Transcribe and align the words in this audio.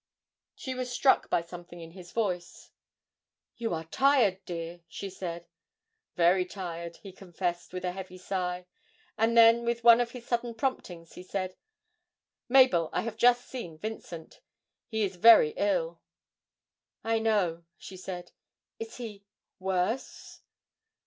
She 0.55 0.73
was 0.73 0.91
struck 0.91 1.29
by 1.29 1.43
something 1.43 1.79
in 1.79 1.91
his 1.91 2.11
voice. 2.11 2.71
'You 3.57 3.71
are 3.75 3.83
tired, 3.83 4.43
dear,' 4.45 4.81
she 4.87 5.11
said. 5.11 5.45
'Very 6.15 6.43
tired,' 6.43 6.95
he 7.03 7.11
confessed, 7.11 7.71
with 7.71 7.85
a 7.85 7.91
heavy 7.91 8.17
sigh; 8.17 8.65
and 9.15 9.37
then, 9.37 9.63
with 9.63 9.83
one 9.83 10.01
of 10.01 10.09
his 10.09 10.25
sudden 10.25 10.55
promptings, 10.55 11.13
he 11.13 11.21
said, 11.21 11.55
'Mabel, 12.49 12.89
I 12.91 13.01
have 13.01 13.15
just 13.15 13.45
seen 13.47 13.77
Vincent 13.77 14.41
he 14.87 15.03
is 15.03 15.17
very 15.17 15.51
ill.' 15.55 16.01
'I 17.03 17.19
know,' 17.19 17.65
she 17.77 17.95
said. 17.95 18.31
'Is 18.79 18.97
he 18.97 19.23
worse?' 19.59 20.41